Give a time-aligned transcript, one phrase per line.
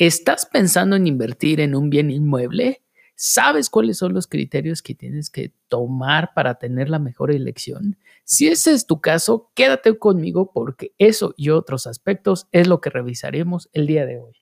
[0.00, 2.82] ¿Estás pensando en invertir en un bien inmueble?
[3.16, 7.98] ¿Sabes cuáles son los criterios que tienes que tomar para tener la mejor elección?
[8.24, 12.88] Si ese es tu caso, quédate conmigo porque eso y otros aspectos es lo que
[12.88, 14.36] revisaremos el día de hoy.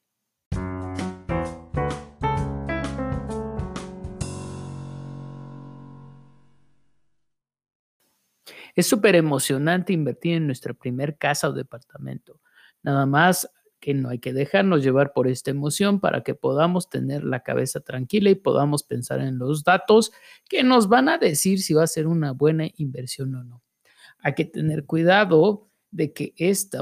[8.76, 12.40] Es súper emocionante invertir en nuestra primer casa o departamento.
[12.84, 13.50] Nada más
[13.88, 17.80] que no hay que dejarnos llevar por esta emoción para que podamos tener la cabeza
[17.80, 20.12] tranquila y podamos pensar en los datos
[20.46, 23.62] que nos van a decir si va a ser una buena inversión o no.
[24.18, 26.80] Hay que tener cuidado de que esta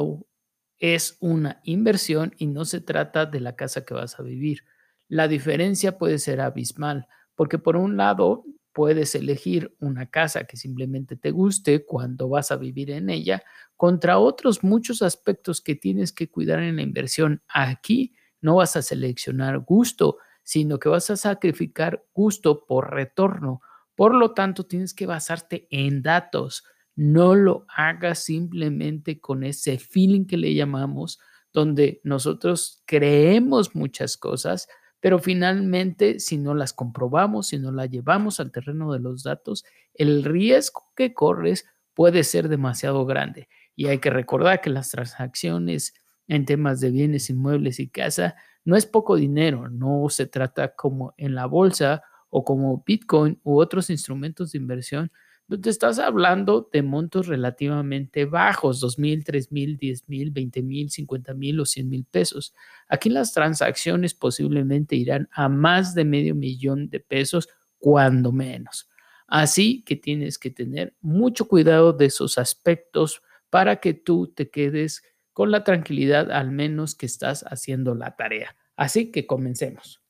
[0.79, 4.65] es una inversión y no se trata de la casa que vas a vivir.
[5.07, 8.45] La diferencia puede ser abismal, porque por un lado
[8.77, 13.43] puedes elegir una casa que simplemente te guste cuando vas a vivir en ella
[13.75, 17.43] contra otros muchos aspectos que tienes que cuidar en la inversión.
[17.49, 23.63] Aquí no vas a seleccionar gusto, sino que vas a sacrificar gusto por retorno.
[23.95, 26.63] Por lo tanto, tienes que basarte en datos.
[26.95, 31.19] No lo hagas simplemente con ese feeling que le llamamos,
[31.51, 34.69] donde nosotros creemos muchas cosas,
[35.07, 39.65] pero finalmente, si no las comprobamos, si no las llevamos al terreno de los datos,
[39.95, 43.49] el riesgo que corres puede ser demasiado grande.
[43.77, 45.95] Y hay que recordar que las transacciones
[46.27, 48.35] en temas de bienes inmuebles y casa
[48.65, 53.61] no es poco dinero, no se trata como en la bolsa o como Bitcoin u
[53.61, 55.13] otros instrumentos de inversión
[55.49, 60.91] te estás hablando de montos relativamente bajos, dos mil, tres mil, diez mil, veinte mil,
[60.91, 62.53] cincuenta mil o cien mil pesos.
[62.89, 67.49] Aquí las transacciones posiblemente irán a más de medio millón de pesos,
[67.79, 68.89] cuando menos.
[69.29, 75.05] Así que tienes que tener mucho cuidado de esos aspectos para que tú te quedes
[75.33, 78.57] con la tranquilidad al menos que estás haciendo la tarea.
[78.75, 80.03] Así que comencemos.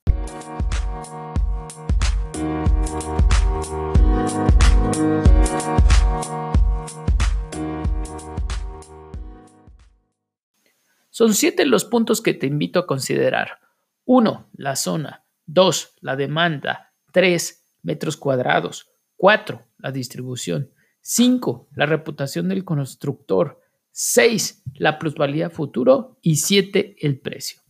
[11.17, 13.57] Son siete los puntos que te invito a considerar.
[14.05, 14.49] 1.
[14.53, 15.25] La zona.
[15.47, 15.95] 2.
[16.01, 16.93] La demanda.
[17.11, 17.65] 3.
[17.81, 18.91] Metros cuadrados.
[19.15, 19.65] 4.
[19.79, 20.69] La distribución.
[21.01, 21.69] 5.
[21.73, 23.59] La reputación del constructor.
[23.89, 24.61] 6.
[24.75, 26.19] La plusvalía futuro.
[26.21, 26.97] Y 7.
[26.99, 27.61] El precio.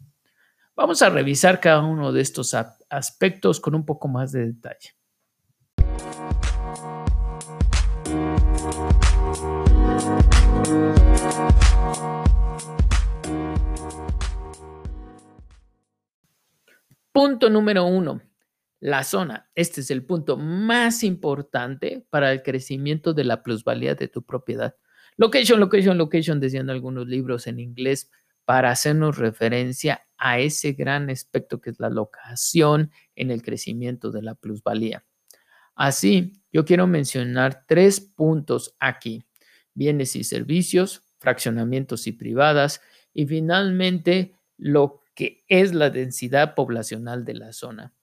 [0.75, 4.97] Vamos a revisar cada uno de estos aspectos con un poco más de detalle.
[17.11, 18.21] Punto número uno,
[18.79, 19.49] la zona.
[19.55, 24.75] Este es el punto más importante para el crecimiento de la plusvalía de tu propiedad.
[25.17, 28.11] Location, location, location, decían algunos libros en inglés
[28.45, 34.21] para hacernos referencia a ese gran aspecto que es la locación en el crecimiento de
[34.21, 35.03] la plusvalía.
[35.75, 39.23] Así, yo quiero mencionar tres puntos aquí.
[39.73, 42.81] Bienes y servicios, fraccionamientos y privadas
[43.13, 47.93] y finalmente lo que es la densidad poblacional de la zona.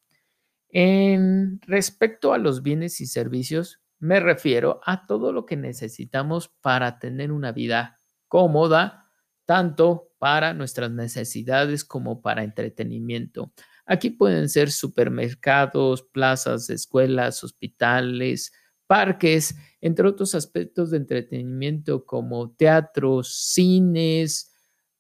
[0.69, 6.99] En respecto a los bienes y servicios, me refiero a todo lo que necesitamos para
[6.99, 9.09] tener una vida cómoda,
[9.47, 13.53] tanto para nuestras necesidades como para entretenimiento.
[13.87, 18.53] Aquí pueden ser supermercados, plazas, escuelas, hospitales,
[18.87, 24.53] parques, entre otros aspectos de entretenimiento como teatros, cines,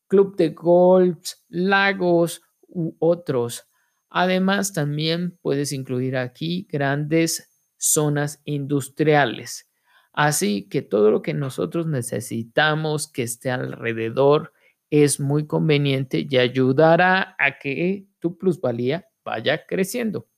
[0.06, 3.64] club de golf, lagos u otros.
[4.10, 9.68] Además, también puedes incluir aquí grandes zonas industriales.
[10.12, 14.52] Así que todo lo que nosotros necesitamos que esté alrededor
[15.02, 20.28] es muy conveniente y ayudará a que tu plusvalía vaya creciendo.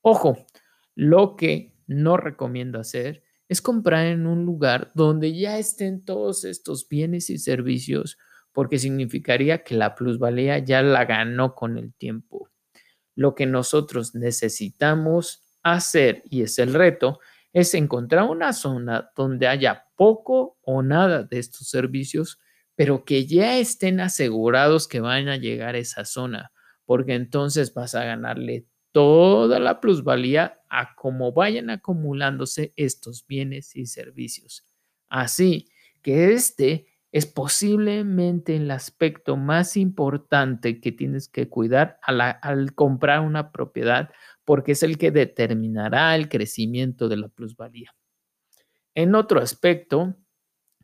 [0.00, 0.46] Ojo,
[0.94, 6.88] lo que no recomiendo hacer es comprar en un lugar donde ya estén todos estos
[6.88, 8.16] bienes y servicios
[8.52, 12.48] porque significaría que la plusvalía ya la ganó con el tiempo.
[13.14, 17.20] Lo que nosotros necesitamos hacer, y es el reto,
[17.52, 22.38] es encontrar una zona donde haya poco o nada de estos servicios,
[22.76, 26.52] pero que ya estén asegurados que van a llegar a esa zona,
[26.84, 33.86] porque entonces vas a ganarle toda la plusvalía a cómo vayan acumulándose estos bienes y
[33.86, 34.64] servicios.
[35.08, 35.68] Así
[36.02, 43.52] que este es posiblemente el aspecto más importante que tienes que cuidar al, comprar una
[43.52, 44.10] propiedad
[44.44, 47.94] porque es el que determinará el crecimiento de la plusvalía.
[48.94, 50.16] En otro aspecto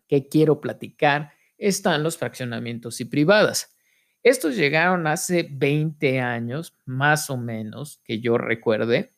[0.08, 3.76] que quiero platicar están los fraccionamientos y privadas.
[4.22, 9.10] Estos llegaron hace 20 años, más o menos, que yo recuerde,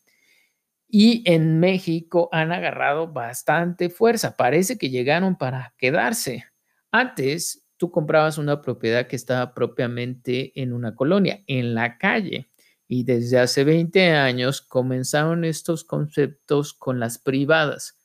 [0.88, 4.37] y en México han agarrado bastante fuerza.
[4.37, 6.44] Parece que llegaron para quedarse.
[6.93, 12.49] Antes, tú comprabas una propiedad que estaba propiamente en una colonia, en la calle.
[12.87, 18.04] Y desde hace 20 años comenzaron estos conceptos con las privadas.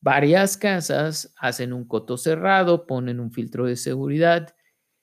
[0.00, 4.54] Varias casas hacen un coto cerrado, ponen un filtro de seguridad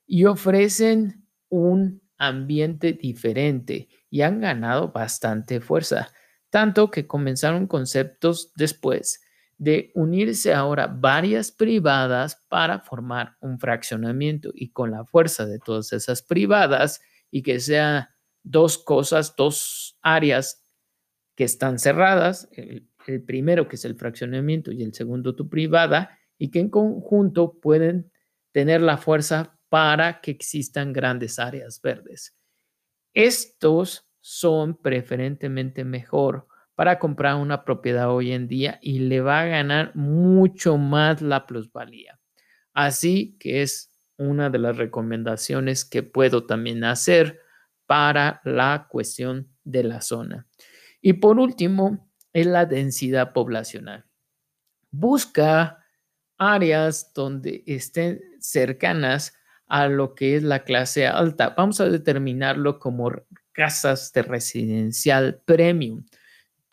[0.07, 6.11] y ofrecen un ambiente diferente y han ganado bastante fuerza,
[6.49, 9.21] tanto que comenzaron conceptos después
[9.57, 15.93] de unirse ahora varias privadas para formar un fraccionamiento y con la fuerza de todas
[15.93, 17.01] esas privadas
[17.31, 20.63] y que sea dos cosas, dos áreas
[21.35, 26.17] que están cerradas, el, el primero que es el fraccionamiento y el segundo tu privada,
[26.37, 28.11] y que en conjunto pueden
[28.51, 32.35] tener la fuerza para que existan grandes áreas verdes.
[33.13, 39.45] Estos son preferentemente mejor para comprar una propiedad hoy en día y le va a
[39.45, 42.19] ganar mucho más la plusvalía.
[42.73, 47.39] Así que es una de las recomendaciones que puedo también hacer
[47.85, 50.47] para la cuestión de la zona.
[51.01, 52.04] Y por último,
[52.35, 54.05] es la densidad poblacional.
[54.91, 55.85] Busca
[56.37, 59.33] áreas donde estén cercanas
[59.67, 61.55] a lo que es la clase alta.
[61.57, 63.09] Vamos a determinarlo como
[63.53, 66.03] casas de residencial premium,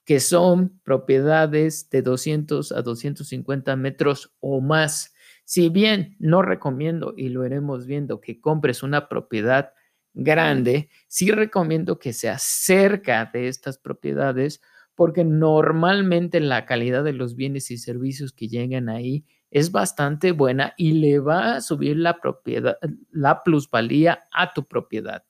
[0.05, 5.15] que son propiedades de 200 a 250 metros o más.
[5.45, 9.75] Si bien no recomiendo, y lo iremos viendo, que compres una propiedad
[10.13, 14.61] grande, sí recomiendo que sea cerca de estas propiedades
[14.95, 20.75] porque normalmente la calidad de los bienes y servicios que llegan ahí es bastante buena
[20.77, 22.79] y le va a subir la propiedad,
[23.11, 25.25] la plusvalía a tu propiedad.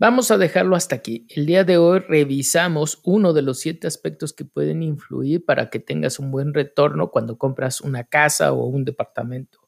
[0.00, 1.26] Vamos a dejarlo hasta aquí.
[1.28, 5.78] El día de hoy revisamos uno de los siete aspectos que pueden influir para que
[5.78, 9.58] tengas un buen retorno cuando compras una casa o un departamento.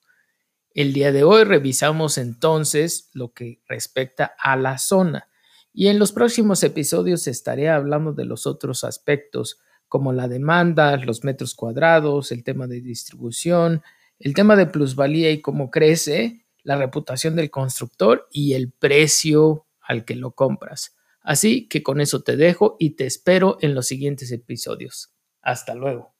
[0.71, 5.29] El día de hoy revisamos entonces lo que respecta a la zona
[5.71, 11.25] y en los próximos episodios estaré hablando de los otros aspectos como la demanda, los
[11.25, 13.83] metros cuadrados, el tema de distribución,
[14.19, 20.05] el tema de plusvalía y cómo crece, la reputación del constructor y el precio al
[20.05, 20.97] que lo compras.
[21.21, 25.15] Así que con eso te dejo y te espero en los siguientes episodios.
[25.41, 26.15] Hasta luego.